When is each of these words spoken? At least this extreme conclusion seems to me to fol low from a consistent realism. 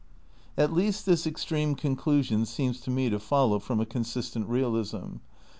At 0.57 0.73
least 0.73 1.05
this 1.05 1.27
extreme 1.27 1.75
conclusion 1.75 2.47
seems 2.47 2.81
to 2.81 2.89
me 2.89 3.11
to 3.11 3.19
fol 3.19 3.49
low 3.49 3.59
from 3.59 3.79
a 3.79 3.85
consistent 3.85 4.49
realism. 4.49 5.17